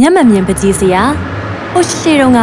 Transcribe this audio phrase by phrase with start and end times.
[0.00, 1.02] မျက်မှန်မြင်ပကြီးစရာ
[1.72, 2.40] ဟိုရှေတုန်းက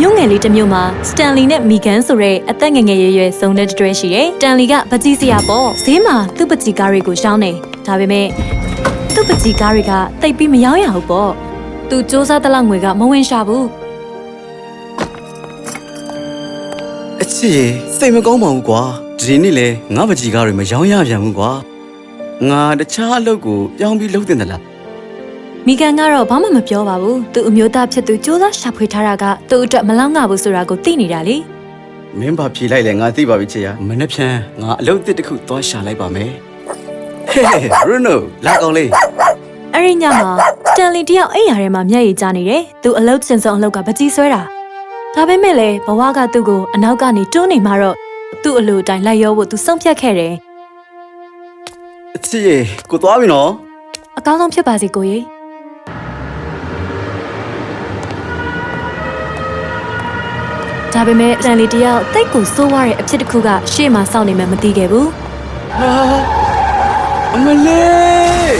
[0.00, 7.52] မြို့ငယ်လေးတစ်မြို့မှာစတန်လီနဲ့မီဂန်ဆိုတဲ့အသက်ငယ်ငယ်ရွယ်ရွယ်စုံတဲ့တွဲရှိတယ်။တန်လီကပကြီးစရာပေါ့ဈေးမှာသူ့ပကြီးကားတွေကိုရှောင်းနေ
[7.86, 8.26] ဒါပေမဲ့
[9.14, 9.92] သူ့ပကြီးကားတွေက
[10.22, 11.30] တိတ်ပြီးမရောင်းရဘူးပေါ့
[11.88, 13.66] သူစူးစမ်းတဲ့လောက်ငွေကမဝင်ရှာဘူး
[17.22, 17.66] အချစ်ရေ
[17.98, 18.82] စိတ်မကောင်းပါဘူးကွာ
[19.20, 21.50] ဒီနေ့လေငါပကြီးကားတွေမရောင်းရပြန်ဘူးကွာ
[22.48, 24.67] ငါတခြားအလုပ်ကိုပြောင်းပြီးလုပ်တင်တယ်လား
[25.70, 31.36] မီဂန်ကတော့ဘာမှမပြောပါဘူးသူအမျိုးသားဖြစ်သူစူးစမ်းရှာဖွေထားတာကသူ့အတွက်မလောက်ငါဘူးဆိုတာကိုသိနေတာလေ
[32.18, 36.30] မင်းဘာဖြေလိုက်လဲငါသိပါပြီချစ်ရမနေ့ဖြန်ငါအလုပ်တစ်တစ်ခုသွားရှာလိုက်ပါမယ်
[37.30, 37.44] ဟေး
[37.88, 38.90] ရူနိုလာကောင်လေး
[39.74, 40.30] အဲ့ဒီညမှာ
[40.68, 44.42] စတန်လီတယောက်အိမ်ယာထဲမှာမျက်ရည်ကျနေတယ်သူအလုပ်စင်စုံအလုပ်ကပကြီးဆွဲတာ
[45.14, 47.96] ဒါပေမဲ့လည်းဘဝကသူ့ကိုအနောက်ကနေတွန်းနေမှတော့
[48.42, 50.34] သူ့အလိုအတိုင်းလိုက်ရောဖို့သူဆုံးဖြတ်ခဲ့တယ်
[52.16, 52.56] အချစ်ရေ
[52.90, 53.50] ကိုသွားပြီနော်
[54.18, 55.37] အကောင်းဆုံးဖြစ်ပါစေကိုကြီး
[61.00, 65.08] ဒါပေမဲ့စတန်လီတယောက်တိတ်ကိုစိုးဝါတဲ့အဖြစ်တစ်ခုကရှေ့မှာစောင့်နေမှမသိခဲ့ဘူး
[65.78, 65.92] ဟာ
[67.34, 68.56] အမလေး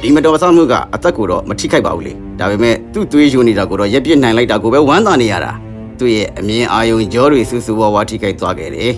[0.00, 5.52] ဒီမတော်ဆောင်မှုကအသက်ကိုတော့မထိခိုက်ပါဘူးလေဒါပေမဲ့သူ့သွေးယူနေတာကိုတော့ရက်ပြစ်နိုင်လိုက်တာကိုပဲဝမ်းသာနေရတာ
[5.98, 8.92] သူ့ရဲ့အမြင်အာယုံကြောတွေဆူဆူဝါဝါထိခိုက်သွားခဲ့တယ်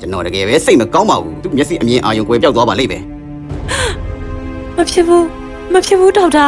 [0.00, 3.02] ကျွန်တော်တကယ်ပဲစိတ်မကောင်းပါဘူးသူ့မျက်စိအမြင်အာယုံကွယ်ပြောက်သွားပါလိမ့်မယ်
[4.76, 6.46] မဖြစ်ဘူး မဖြစ်ဘူးဒေါက်တာ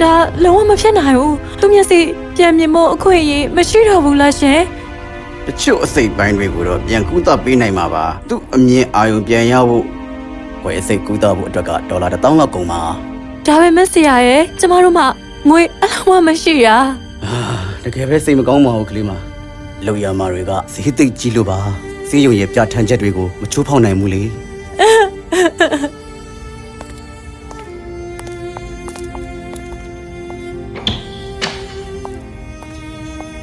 [0.00, 0.12] ဒါ
[0.44, 2.00] လုံးဝမဖြစ်နိုင်ဘူးသူမျက်စိ
[2.36, 4.60] ပြန်မြင်ဖို့အခွင့်အရေးမရှိတော့ဘူးလားရှင်
[5.46, 9.84] တချို့အစိတ်ပိုင်းတွေကိုတော့ပြန်ကူးသပေးနိုင်မှာပါသူ့အမြင်အာယုံပြန်ရဖို့
[10.64, 12.80] ဝယ်စိတ်ကူးသဖို့အတွက်ကဒေါ်လာ1000လောက်ကုန်ပါ
[13.46, 15.04] ဒါပေမဲ့ဆရာရဲ့ကျမတို့မှ
[15.48, 16.68] ငွေအလုံးဝမရှိရ
[17.24, 17.38] အာ
[17.84, 19.10] တကယ်ပဲစိတ်မကောင်းပါဘူးကလေးမ
[19.86, 21.58] လောက်ရမာတွေကဈေးသိပ်ကြီးလို့ပါ
[22.08, 24.22] ဈေးရုံရဲ့ပြဋ္ဌာန်းချက်တွေကိုမချိုးဖောက်နိုင်ဘူးလေ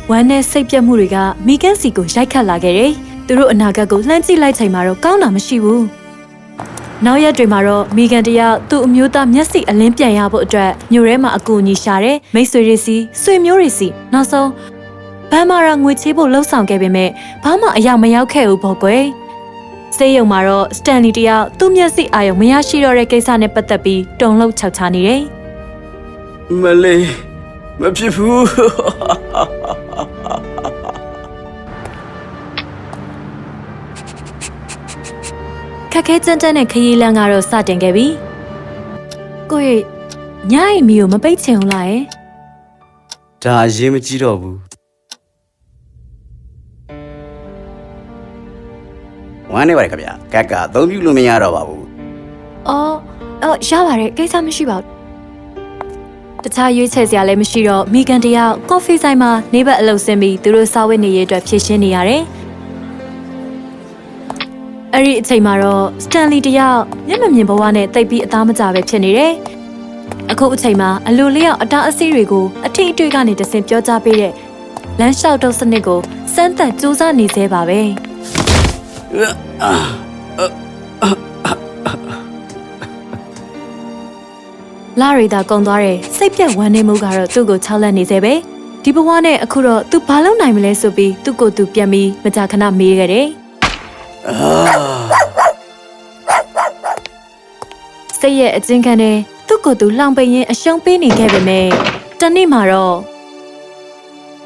[0.09, 1.17] ဝမ်းနဲ့စိတ်ပြတ်မှုတွေက
[1.47, 2.91] မိကန်စီကိုရိုက်ခတ်လာခဲ့တယ်
[3.27, 5.85] သူတို့အနာဂတ်ကိုလှမ်းကြည့်လိုက်ချိန်မှာတော့ကောင်းတာမရှိဘူး
[7.05, 14.49] နောက်ရက်တွေမှာတော့မိကန်တယောက်သူ့အမျိုးသားမျက်စိအလင်းပြန်ရဖို့အတွက်မြို့ထဲမှာအကူအညီရှာတယ်မိတ်ဆွေတွေစီဆွေမျိုးတွေစီနောက်ဆုံး
[15.31, 17.09] ဘမ်းမာရာငွေချေးဖို့လှုံ့ဆော်ခဲ့ပေမဲ့
[17.43, 19.03] ဘာမှအရောက်မရောက်ခဲ့ဘူးပေါ့ကွယ်
[19.97, 25.21] စေးရုံမှာတော့စတန်လီတယောက်သူ့မျက်စိအာရုံမရရှိတော့တဲ့ကိစ္စနဲ့ပတ်သက်ပြီးတုံ့လှုပ်ချောက်ချာနေတယ်
[26.61, 27.05] မလေး
[27.81, 28.41] မဖြစ်ဘူး
[35.93, 38.07] ခက်ခဲကြမ်းကြမ်းတဲ့ခရီးလမ်းကတော့စတင်ခဲ့ပြီ
[39.51, 39.81] ကိုယ့်ရဲ့
[40.51, 42.03] ညအိမ်မီကိုမပိတ်ချင်ဘူးလားယင်
[43.43, 44.57] ဒါအရေးမကြီးတော့ဘူး
[49.51, 51.85] ဝမ်းနေပါလေခင်ဗျာကက်ကအသုံးပြုလို့မရတော့ပါဘူး
[52.69, 52.95] အော်
[53.43, 54.87] အော်ရပါတယ်ကိစ္စမရှိပါဘူး
[56.43, 62.21] တခြားရွေးချယ်စရာလည်းမရှိတော့မိကန်တယောက်ကော်ဖီဆိုင်မှာနေဘက်အလုပ်ဆင်းပြီးသူတို့စားဝတ်နေရေးအတွက်ဖြည့်ရှင်းနေရတယ်
[64.93, 69.33] အဲ့ဒီအချိန်မှာတော့စတန်လီတယောက်မျက်မမြင်ဘဝနဲ့တိတ်ပြီးအသားမကြပဲဖြစ်နေတယ်
[70.31, 74.33] အခုအချိန်မှာအလိုလျောက်အတားအဆီးတွေကိုအထီးအတွေ့ကနေတဆင့်ပြောကြားပေးတဲ့
[74.99, 75.99] လမ်းလျှောက်တော့စနစ်ကို
[76.33, 77.79] စမ်းသပ်စူးစမ်းနေသေးပါပဲ
[84.99, 88.33] လာရီတာကုံသွားတဲ့စိတ်ပြက်ဝမ်းနေမှုကတော့သူ့ကိုချောက်လက်နေသေးပဲ
[88.83, 93.40] ဒီဘဝနဲ့အခုတော့သူဘာလုပ်နိုင်မလဲဆိုပြီးသူ့ကိုယ်သူပြန်ပြီးမကြာခဏမေးခဲ့တယ်အာ
[98.19, 99.17] စိတ်ရဲ့အကျဉ်းခံနဲ့
[99.47, 101.67] သူ့ကိုယ်သူလှောင်ပိန်ရင်အရှုံးပေးနေခဲ့ပေမဲ့
[102.19, 102.97] တနေ့မှာတော့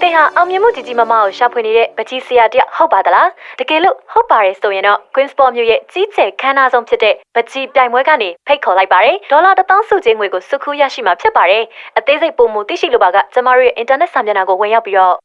[0.02, 11.64] တင်ဟာအောင်မြင်မှုကြီးကြီးမားမားကိုရှာဖွေနေတဲ့ပကြီးဆရာတယောက်ဟုတ်ပါသလားတကယ်လို့ဟုတ်ပါတယ်ဆိုရင်တော့ Queensport မြို့ရဲ့ကြီးကျယ်ခမ်းနားဆုံးဖြစ်တဲ့ပကြီးပြိုင်ပွဲကနေဖိတ်ခေါ်လိုက်ပါတယ်ဒေါ်လာ1000စုချင်းငွေကိုစုခူးရရှိမှာဖြစ်ပါတယ်
[11.98, 15.16] အသေးစိတ်ပုံမူသိရှိလိုပါကကျမတို့ရဲ့ internet စာမျက်နှာကိုဝင်ရောက်ပြီးတော့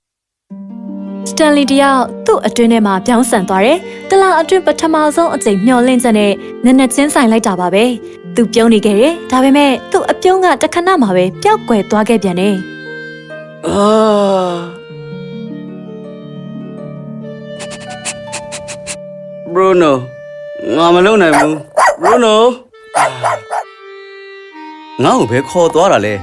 [1.28, 3.78] စတန်လီတယောက်သူ့အတွင်းထဲမှာပြောင်းဆန်သွားတယ်။
[4.10, 6.32] တလားအတွင်းပထမဆုံးအကြိမ်မျောလင့်ချက်နဲ့
[6.64, 7.84] နက်နက်ချင်းဆိုင်လိုက်တာပါပဲ။
[8.34, 12.56] သူပြုံးနေခဲ့တယ်။ဒါပေမဲ့သူ့အပြုံးကတခဏမှပဲပျောက်ကွယ်သွားခဲ့ပြန်တယ်
[13.66, 13.88] အာ
[19.54, 19.96] ဘရူနို
[20.76, 21.56] ငါမလုံနိုင်ဘူး
[22.02, 22.42] ဘရူနို
[25.04, 26.14] ငါ့ကိုပဲခေါ်သွားတာလဲ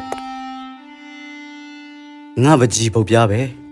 [2.44, 3.42] ငါပကြီးပုတ်ပြားပဲ။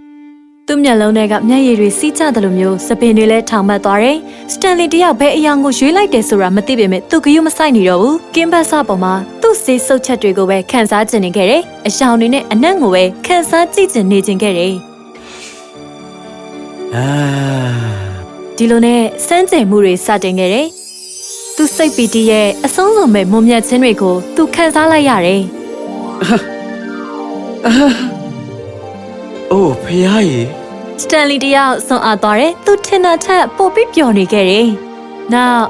[0.70, 4.18] သူ့မျက်လုံးထဲကမျက်ရည်တွေစီးကျတယ်လို့မျိုးစပင်တွေလည်းထောင်ပတ်သွားတယ်။
[4.54, 14.74] စတန်လီတယောက်ဘယ်အရာကိုရွေးလိုက်တယ်ဆိုတာမသိပေမဲ့သူကယူမဆိုင်နေတော့ဘူး။ကင်းဘတ်ဆပေါ်မှာသူ့စေးဆုပ်ချက်တွေကိုပဲခန်းစားကျင်နေခဲ့တယ်။အရှောင်တွေနဲ့အနက်ကိုပဲခန်းစားကြည့်ကျင်နေခြင်းခဲ့တယ်။
[16.96, 17.08] အာ
[18.58, 20.68] ဒီလိုနဲ့စမ်းကြင်မှုတွေစတင်ခဲ့တယ်။
[21.56, 25.42] သူစိတ်ပီတီရဲ့အဆုံးစုံမဲ့မုံမြတ်ခြင်းတွေကိုသူခန်းစားလိုက်ရတယ်
[27.66, 28.15] အိုး
[29.86, 30.42] ဖះရေ
[31.02, 34.68] စတန်လီတယောက်ဆွန်အားသွားတယ်သူထင်တာထက်ပိုပြီးပျော်နေခဲ့တယ်
[35.34, 35.66] နောက်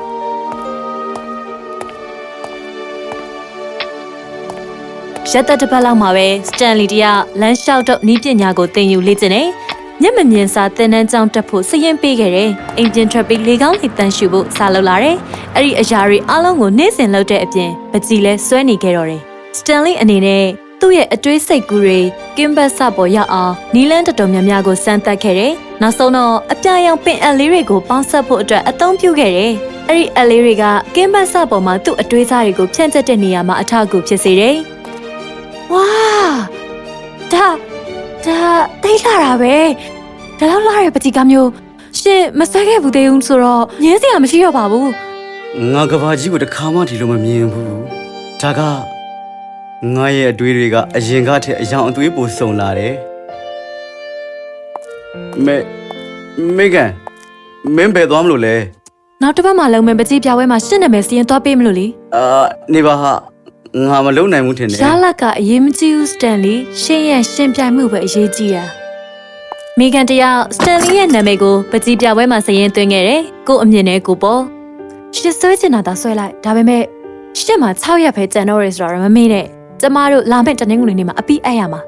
[5.31, 9.49] ရက်သက်တစ်ပတ်လောက်မှာပဲစတန်လီတယောက်လမ်းလျှောက်တော့နီးပညာကိုသင်ယူလေ့ကျင့်တယ်
[10.01, 15.17] မျက်မမြင်စာသင်တန်းကျောင်းတက်ဖို့စရင်ပေးခဲ့တယ်။အိမ်ပြင်ထွက်ပြီးလေကောင်းလေတန်းရှူဖို့စာလုပ်လာတယ်။
[15.55, 19.21] အဲ့ဒီအရာတွေအလုံးကိုနေ့စဉ်လုပ်တဲ့အပြင်ပကြီးလဲစွဲနေခဲ့တော့တယ်။
[19.57, 21.99] Stanley အနေနဲ့ သူ့ရဲ့အတွေးစိတ်ကူးတွေ
[22.37, 29.51] ကင်းဘတ်ဆပေါ်ရောက်အောင်နီလန်းတော်တော်များများကိုစမ်းသပ်ခဲ့တယ်။နောက်ဆုံးတော့အပြာရောင်ပင်အလေးတွေကိုပေါင်းစပ်ဖို့အတွက်အသုံးပြုခဲ့တယ်။
[29.89, 30.63] အဲ့ဒီအလေးတွေက
[30.95, 34.55] ကင်းဘတ်ဆပေါ်မှာသူ့အတွေးစားတွေကိုဖြန့်ကျက်တဲ့နေရာမှာအထောက်အကူဖြစ်စေတယ်။
[35.73, 35.85] ဝါ
[37.33, 37.47] ဒါ
[38.25, 38.39] ဒါ
[38.83, 39.55] တိတ်လာတာပဲ
[40.39, 41.49] ဒါလောက်လာတဲ့ပတိကမျိုး
[41.99, 44.89] ရှင်မဆွဲခဲ့ဘူးသေးဘူးဆိုတော့ငင်းစရာမရှိတော့ပါဘူး
[45.73, 47.73] ငါကဘာကြီးကိုတခါမှဒီလိုမမြင်ဘူး
[48.43, 48.61] ဒါက
[49.93, 52.93] ငါရဲ့အတွေးတွေကအရင်ကထက်အယောင်အသွေးပိုစုံလာတယ်
[55.45, 55.55] မေ
[56.57, 56.89] မေကန်
[57.75, 58.55] မင်းဘယ်သွားမလို့လဲ
[59.21, 62.43] နောက်တစ်ပတ်မှလုံးမယ်ပတိပြပွဲမှာရှင်းနာမယ်စီရင်သွားပေးမလို့လေအာ
[62.73, 63.11] နေပါဟာ
[63.87, 68.63] ငါမလုံနိုင်ဘူးထင်တယ်ရလတ်ကအရေးမကြီးဘူးစတန်လီရှင်းရဲ့ရှင်းပြိုင်မှုပဲအရေးကြီးတာ
[69.79, 74.41] မိကန်တယောက်စတန်လီရဲ့နာမည်ကိုပတိပြပွဲမှာစရင်သွင်းခဲ့တယ်ကို့အမြင်နဲ့ကိုပေါ်
[75.17, 76.83] ရှစ်ဆွဲချင်တာသာဆွဲလိုက်ဒါပေမဲ့
[77.39, 79.45] ရှစ်မှာ6ရက်ပဲကြံတော့ရဆိုတော့မမေ့နဲ့
[79.81, 81.81] ကျမတို့လာမယ့်တနင်္ဂနွေနေ့မှာအပြီးအပ်ရမှာ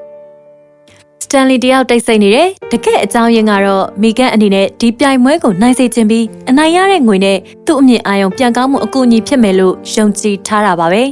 [1.22, 11.02] စတန်လီတယောက်တိတ်ဆိတ်နေတယ်တကယ်အကြောင်းရင်းကတော့မိကန်အနေနဲ့ဒီပြိုင်ပွဲကိုနိုင်စေခြင်းပြီးအနိုင်ရတဲ့ငွေနဲ့သူ့အမြင်အာရုံပြန်ကောင်းမှုအကူအညီဖြစ်မယ်လို့ယုံကြည်ထားတာပါပဲ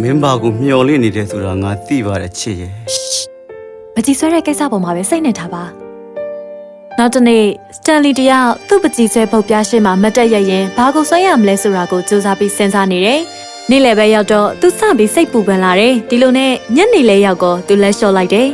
[0.00, 2.72] မင်းဘာကိုမျော်လင့်နေတယ်ဆိုတာငါသိပါတယ်ချစ်ရဲ့
[3.94, 5.64] ပကြီးဆွဲတဲ့ကိစ္စပေါ်မှာပဲစိတ်နဲ့ထားပါ
[6.98, 7.44] နောက်တစ်နေ့
[7.76, 13.20] စတန်လီတယောက်သူ့ပကြီးဆွဲပုတ်ပြားရှင်းမှာမတက်ရရင်ဘာကိုဆွဲရမလဲဆိုတာကိုစူးစမ်းပြီးစဉ်းစားနေတယ်
[13.70, 18.48] နေ့လယ်ပဲရောက်တော့သူစပြီးစိတ်ပူပန်လာတယ်ဒီလိုနဲ့ညနေလဲရောက်တော့သူလက်လျှော့လိုက်တယ်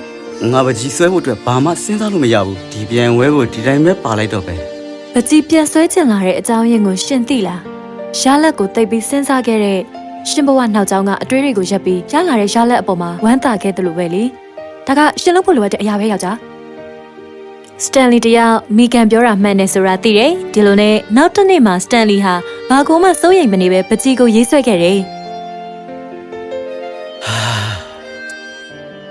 [0.52, 4.56] ငါပကြီးဆွဲဖို့အတွက်ဘာမှစဉ်းစားလို့မရဘူးဒီပြန်ဝဲကိုဒီတိုင်းပဲပါလိုက်တော့ပဲ
[5.14, 7.61] ပကြီးပြန်ဆွဲချင်လာတဲ့အကြောင်းရင်းကိုရှင်းသိလား
[8.19, 9.81] ရှားလက်ကိုတိတ်ပြီးစဉ်းစားခဲ့တဲ့
[10.28, 14.22] ရှင်ဘဝနောက်ကျောင်းကအတွေးတွေကိုရပ်ပြီးရလာတဲ့ရှားလက်အပေါ်မှာဝမ်းသာခဲ့တယ်လို့ပဲလေ
[14.87, 16.37] ဒါကရှင်လို့ဖို့လိုအပ်တဲ့အရာပဲယောက်ျား
[17.84, 22.34] စတန်လီတယောက်မိကန်ပြောတာမှန်တယ်ဆိုတာသိတယ်ဒီလိုနဲ့နောက်တစ်နေ့မှာစတန်လီဟာ
[22.70, 24.99] ဘာကိုမှစိုးရိမ်မနေပဲပကြီးကိုရေးဆွဲခဲ့တယ်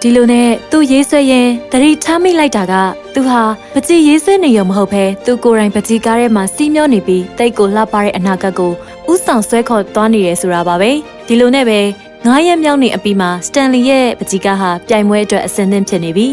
[0.02, 2.74] ဒီလိုနဲ့သူရေးဆွဲရင်တတိထားမိလိုက်တာက
[3.14, 3.42] သူဟာ
[3.74, 8.72] ပကြီးရေးဆွဲနေရုံမဟုတ်ဘဲသူကိုယ်တိုင်ပကြီးကားထဲမှာစီးမျောနေပြီးတိတ်ကိုလှပတဲ့အနာဂတ်ကို
[9.12, 10.92] ဥဆောင်ဆွဲခေါ်သွားနေတယ်ဆိုတာပါပဲ
[11.28, 11.80] ဒီလိုနဲ့ပဲ
[12.26, 16.28] ငားရက်မြောင်းနေအပြီးမှာစတန်လီရဲ့ပကြီးကားဟာပြိုင်ပွဲအတွက်အဆင်သင့်ဖြစ်နေပြီ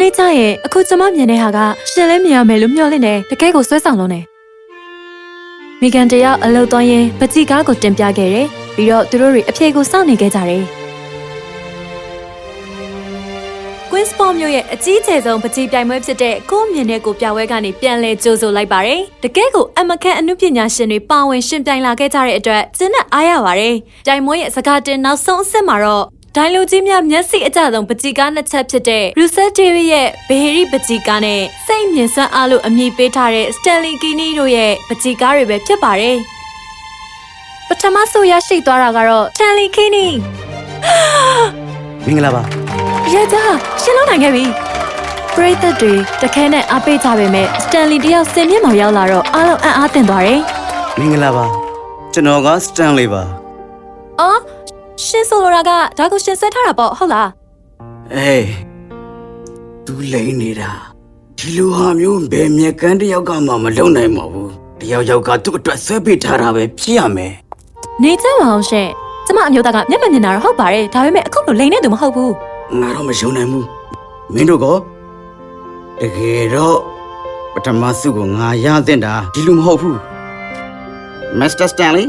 [0.00, 1.58] နေ့ကျရင်အခုကျမမြင်တဲ့ဟာက
[1.90, 4.20] ရှင်လဲမြင်ရမယ်လို့မျှော်လင့်တယ်တကယ်ကိုဆွဲဆောင်လုံးနေ
[5.80, 10.64] မိကန်တယောက်အလုတ်သွင်းရင်ပကြီးကားကိုတင်ပြခဲ့တယ်ပြီးတော့သူတို့တွေအဖြေကိုစောင့်နေခဲ့ကြတယ်
[13.90, 23.74] Queensport မြို့ရဲ့အကြီးကျယ်ဆုံးပကြီးပြိုင်ပွဲဖြစ်တဲ့ကိုမြင်တဲ့ကိုပြပွဲကနေပြန်လည်ကြိုဆိုလိုက်ပါတယ်။တကယ်ကိုအမကန်အမှုပညာရှင်တွေပါဝင်ရှင်ပြိုင်လာခဲ့ကြတဲ့အတွက်ကျင်းနဲ့အားရပါတယ်။
[24.06, 26.06] ပြိုင်ပွဲရဲ့စကားတင်နောက်ဆုံးအဆင့်မှာတော့
[26.36, 36.16] ဒိုင်လိုကြီးများမျက်စိအကြဆုံးပကြီးကားနှစ်ချက်ဖြစ်တဲ့ Russell David ရဲ့ဘေဟရီပကြီးကားနဲ့စိတ်မြင်စွမ်းအားလို့အမည်ပေးထားတဲ့ Stanley Kini တို့ရဲ့ပကြီးကားတွေပဲဖြစ်ပါတယ်။
[37.68, 40.06] ပထမဆိုရရှိသွားတာကတော့ Stanley Kini
[42.06, 42.42] မင်္ဂလာပါ
[43.14, 43.36] ရကြ
[43.82, 44.44] ရှင်းလို့နိုင်ခဲ့ပြီ
[45.34, 50.40] ပရိသတ်တွေတခဲနဲ့အားပေးကြပေမဲ့စတန်လီတယောက်စင်မြင့်မောင်ရောက်လာတော့အားလုံးအံ့အားသင့်သွားတယ်
[50.98, 51.44] မင်္ဂလာပါ
[52.12, 53.22] ကျွန်တော်ကစတန်လေးပါ။
[54.20, 54.40] အော်
[55.06, 57.28] ရှင်းဆိုလိုတာကဒါကိုရှင်းဆွဲထားတာပေါ့ဟုတ်လား
[58.14, 58.46] အေး
[59.86, 60.70] သူလိန်နေတာ
[61.38, 67.32] ဒီလိုဟာမျိုးဘယ်မြက်ကန်းတစ်ယောက်ကမှမလုံနိုင်ပါဘူးတယောက်ယောက်ကသူ့အတွက်ဆွဲပေးထားတာပဲဖြစ်ရမယ်။
[68.02, 68.90] နေကြပါအောင်ရှင့်။
[69.26, 72.32] ကျမအမျိုးသားကမျက်မှန်မြင်တာတော့ဟုတ်ပါတယ်။ဒါပေမဲ့အခုလိုလိန်နေသူမဟုတ်ဘူး
[72.80, 73.66] ငါတော့မယုံနိုင်ဘူး
[74.34, 74.66] မင်းတို့က
[76.00, 76.78] တကယ်တော့
[77.54, 79.98] ပထမစုကိုငါရသင့်တာဒီလိုမဟုတ်ဘူး
[81.38, 82.04] မစ္စတာစတန်လီ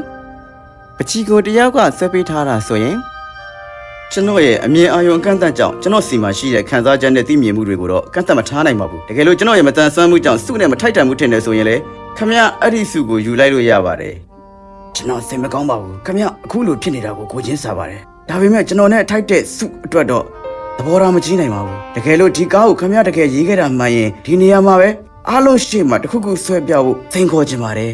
[1.02, 2.98] ပချီကိုတယောက်ကဆွဲပေးထားတာဆိုရင်
[4.12, 11.76] ကျွန်တော်ရဲ့အမြင်အာရုံအကန့်အသတ်ကြောင့်ကျွန်တော်စီမှာရှိတဲ့ခံစားချက်နဲ့သိမြင်မှုတွေကိုတော့အကန့်အသတ်မထားနိုင်ပါဘူးတကယ်လို့ကျွန်တော်ရဲ့မတန်ဆွမ်းမှုကြောင့်စုနဲ့မထိုက်တန်မှုထင်တယ်ဆိုရင်လေ
[12.18, 14.14] ခမရအဲ့ဒီစုကိုယူလိုက်လို့ရပါတယ်
[14.96, 20.24] ကျွန်တော်စိတ်မကောင်းပါဘူးခမရအခုလိုဖြစ်နေတာကိုကိုချင်းစားပါတယ်ဒါပေမဲ့ကျွန်တော်နဲ့ထိုက်တဲ့စုအတွက်တော့
[20.78, 24.90] သဘောထားမကြီးနိုင်ပါဘူးတကယ်လို့ဒီကားကိုခမရတကယ်ရေးခဲ့တာမှန်ရင်ဒီနေရာမှာပဲ
[25.30, 27.94] အားလုံးရှေ့မှာတစ်ခုခုဆွဲပြဖို့စိန်ခေါ်ခြင်းပါတယ်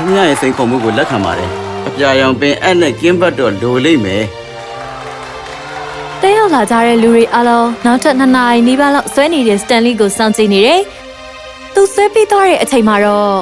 [0.00, 1.50] ခမရရဲ့စိန်ခေါ်မှုကိုလက်ခံပါတယ်
[1.88, 4.24] အပြာရောင်ပင်အဲ့နဲ့ကင်းဘတ်တော့လိုလိမ့်မယ်။
[6.20, 10.80] တဲရောက်လာကြတဲ့လူတွေအားလုံးနောက်ထပ်နှစ်နာရီနီးပါးလောက်ဆွဲနေတဲ့စတန်လီကိုစောင့်ကြည့်နေတယ်။
[11.74, 13.38] သူဆွဲပြီးသွားတဲ့အချိန်မှာတော့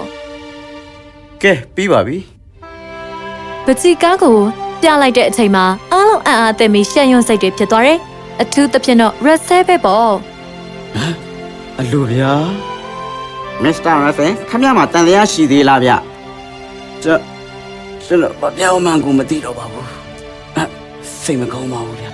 [1.42, 2.18] ကဲပြီးပါပြီ
[3.64, 4.36] ပချီကားကို
[4.82, 7.98] ပြလိုက်တဲ့အချိန်မှာအားလုံးအံ့အားသင့်ပြီးရှက်ရွံ့စိတ်တွေဖြစ်သွားတယ်
[8.42, 10.12] အထူးသဖြင့်တော့ red cell ပဲပေါ့
[11.80, 12.32] အလိုဗျာ
[13.62, 15.90] မစ္စတာရဖယ်ခမရမှာတန်တရားရှိသေးလားဗျ
[17.02, 17.20] ကျွန်
[18.04, 19.86] ကျွန်တော်ဘာပြောင်းမှန်းကိုမသိတော့ပါဘူး
[20.56, 20.60] အ
[21.22, 22.10] စိတ်မကောင်းပါဘူးဗျာ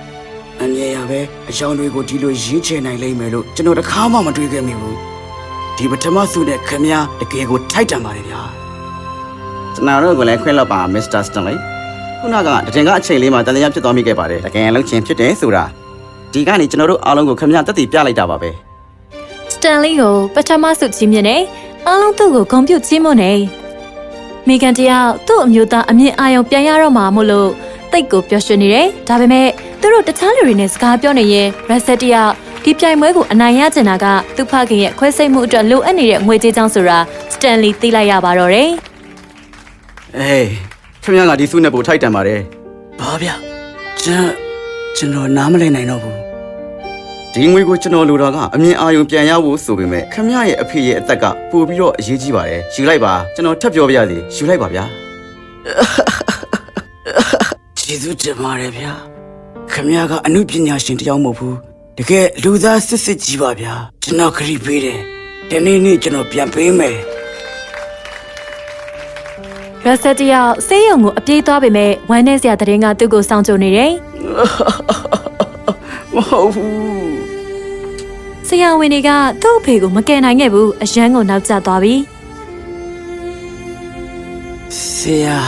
[0.61, 4.97] အမြဲရပဲအယောင်တွေကိုဒီလိုရင်းချယ်နိုင်လိမ့်မယ်လို့ကျွန်တော်တစ်ခါမှမတွေးခဲ့မိဘူး
[5.77, 8.41] ဒီပထမဆုနဲ့ခမရတကယ်ကိုထိုက်တန်ပါတယ်ဗျာ
[9.75, 11.59] ကျွန်တော်တို့ကလည်းခွင့်လွှတ်ပါမစ္စတာစတန်လေး
[12.19, 15.63] ခုနကတတင်ကအချိန်လေးမှာတန်တရားဖြစ်သွားမိခဲ့ပါတယ်တကယ်လုံးချင်းဖြစ်တယ်ဆိုတာ
[16.33, 18.49] ဒီကနေကျွန်တော်တို့အားလုံးကိုခမရတက်တည်ပြလိုက်တာပါပဲ
[19.53, 21.37] စတန်လီကိုပထမဆုချီးမြှင့်နေ
[21.87, 23.31] အားလုံးသူ့ကိုဂုဏ်ပြုချီးမွမ်းနေ
[24.47, 27.49] မိကန်တယောက်သူ့အမျိုးသားအမြင့်အာရုံပြန်ရတော့မှာမို့လို့
[27.91, 29.47] တိတ်ကိုပျော်ရွှင်နေတယ်ဒါပေမဲ့
[29.81, 32.31] သူတို့တခြားလူတွေနဲ့စကားပြောနေရင်ရက်ဆက်တယောက်
[32.63, 36.97] ဒီပြိုင်ပွဲကိုအနိုင်ရချင်တာကသူ့ဖခင်ရဲ့ခွဲစိတ်မှုအတွက်လိုအပ်နေတဲ့ငွေကြေးကြောင့်ဆိုတာ
[37.33, 38.69] စတန်လီသိလိုက်ရပါတော့တယ်
[40.17, 40.47] အေး
[41.03, 42.39] ခင်ဗျားကဒီစုနဲ့ပိုထိုက်တန်ပါတယ်
[42.99, 43.29] ဘာဗျ
[44.03, 44.27] ကျွန်
[44.97, 46.15] ကျွန်တော်နားမလည်နိုင်တော့ဘူး
[47.37, 54.83] ဒီငွေကိုကျွန်တော်လိုတာကအမြင်အာရုံပြန်ရဖို့ဆိုပေမဲ့ခင်ဗျားရဲ့အဖေရဲ့အသက်ကပို့ပြီးတော့အရေးကြီးပါတယ်ယူလိုက်ပါကျွန်တော်ထပ်ပြောပြရစီယူလိုက်ပါဗျာ
[57.79, 58.91] ကျေးဇူးတင်ပါတယ်ဗျာ
[59.71, 61.55] ခင်ဗျားကအမှုပညာရှင်တစ်ယောက်မဟုတ်ဘူး
[61.97, 63.73] တကယ်လူသားစစ်စစ်ကြီးပါဗျာ
[64.03, 64.99] ကျွန်တော်ခရီးပေးတယ်
[65.49, 66.97] ဒီနေ့နေ့ကျွန်တော်ပြန်ပေးမယ်
[69.85, 73.91] ရက်ဆက်တယောက်ဆေးရုံကိုအပြေးသွားပေမဲ့ဝမ်းနည်းစရာတဲ့ရင်ကသူ့ကိုစောင့်ကြိုနေတယ်
[76.15, 77.24] မဟုတ်ဘူးဆ
[78.61, 79.09] ရာဝန်တွေက
[79.41, 81.95] သူ့အဖေကိုမကယ်နိုင်ခဲ့ဘူးအရန်ကိုနောက်ကျသွားပြီ
[84.95, 85.39] ဆရာ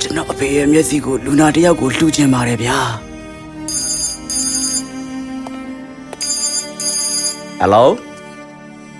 [0.00, 2.78] ကျွန်တော်အဖေရဲ့မျက်စိကိုလူနာတစ်ယောက်ကိုလှူချင်ပါတယ်ဗျာ
[7.58, 7.88] ဟယ်လို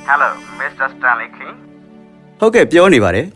[0.08, 0.86] Hello, Mr.
[0.94, 1.54] Stanley King.
[2.40, 3.26] ဟုတ်ကဲ့ပြောနေပါတယ်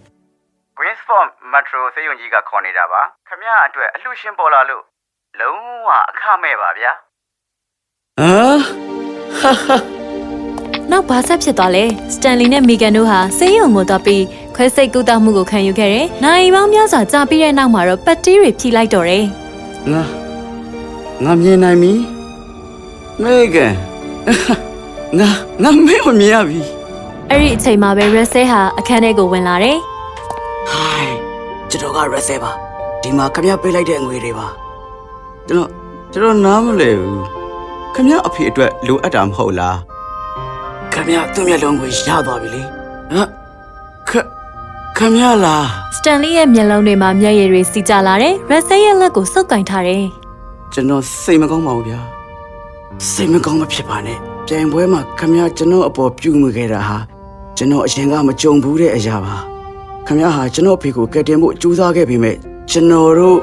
[0.78, 4.82] Queensport Metro စေယုံကြီးကခေါ်နေတာပါ။ခမရအတွက်အလှရှင်ပေါ်လာလို့
[5.40, 6.92] လုံးဝအခမဲ့ပါဗျာ
[8.18, 10.03] ဟမ်
[10.94, 11.84] နောက်ဘာဆက်ဖြစ်သွားလဲ
[12.14, 14.22] စတန်လီနဲ့မီဂန်တို့ဟာဆေးရုံကိုသွားပြီး
[14.54, 19.24] ခွဲစိတ်ကူးတောက်မှုကိုခံယူခဲ့တယ်နိုင်ပေါင်းများစွာကြာပြီးတဲ့နောက်မှာတော့ပတ်တီးတွေဖြီလိုက်တော့တယ်
[19.92, 20.02] ငါ
[21.24, 21.92] ငါမြင်နိုင်ပြီ
[23.22, 23.72] မေဂန်
[25.18, 25.28] ငါ
[25.62, 26.60] ငါမေကိုမြင်ရပြီ
[27.30, 29.78] အဲ့ဒီအချိန်မှာပဲရက်ဆဲဟာအခန်းထဲကိုဝင်လာတယ်
[30.70, 31.16] ဟိုင်း
[31.70, 32.50] ကျွန်တော်ကရက်ဆဲပါ
[33.02, 34.46] ဒီမှာခမရပေးလိုက်တဲ့ငွေတွေပါ
[35.48, 35.70] ကျွန်တော်
[36.12, 37.22] ကျွန်တော်နားမလဲဘူး
[37.94, 39.93] ခမရအဖေအတွက်လိုအပ်တာမဟုတ်လား
[40.94, 43.28] ခမရသူ့မျက်လုံးကိုရသွားပြီလေဟမ်
[44.08, 44.10] ခ
[44.98, 45.64] ခမရလား
[45.96, 50.04] စတန်လီရဲ့မျက်လုံးတွေမှာမျက်ရည်တွေစီကျလာတယ်ရက်ဆဲရဲ့လက်ကိုစုပ်ကင်ထားတယ်
[50.72, 52.00] ကျွန်တော်စိတ်မကောင်းပါဘူးဗျာ
[53.10, 56.98] စိတ်မကောင်းမဖြစ်ပါနဲ့ပြိုင်ပွဲမှာခမရကျွန်တော်အပေါ်ပြုမှုခဲ့တာဟာ
[57.56, 59.34] ကျွန်တော်အရင်ကမကြုံဘူးတဲ့အရာပါ
[60.06, 62.36] ခမရဟာကျွန်တော်အဖေကိုကယ်တင်ဖို့ကြိုးစားခဲ့ပေမဲ့
[62.70, 63.38] ကျွန်တော်တို့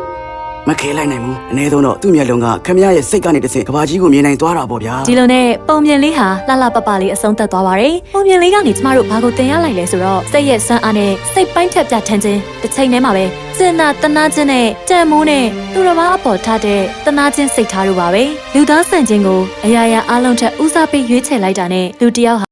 [0.70, 13.26] မခဲလိုက်နိုင်ဘူးအ ਨੇ ဆုံးတော့သူ့မျက်လုံးကခမရရဲ့စိတ်ကနေတစ်ဆင့်ကဘာကြီးကိုမြင်နိုင်သွားတာပေါ့ဗျာဒီလိုနဲ့ပုံပြင်လေးဟာလှလှပပလေးအဆုံးသတ်သွားပါတယ်။ပုံပြင်လေးကနေကျမတို့ဘာကိုတင်ရလိုက်လဲဆိုတော့စိတ်ရဲ့စွမ်းအားနဲ့စိတ်ပိုင်းဖြတ်ပြထန်းခြင်းတစ်ချိန်တည်းမှာပဲ
[13.58, 22.51] စင်နာတနာခြင်းနဲ့တန်မိုးနဲ့သူတစ်ပါးအပေါ်ထားတဲ့တနာခြင်းစိတ်ထားတို့ပါပဲ။လူသားဆန်ခြင်းကိုအရာရာအလုံးထက်ဦးစားပေးရွေးချယ်လိုက်တာနဲ့လူတစ်ယောက်ဟာ